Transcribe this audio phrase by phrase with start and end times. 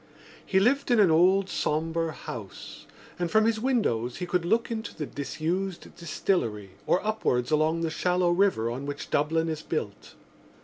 [0.43, 2.87] He lived in an old sombre house
[3.19, 7.91] and from his windows he could look into the disused distillery or upwards along the
[7.91, 10.15] shallow river on which Dublin is built.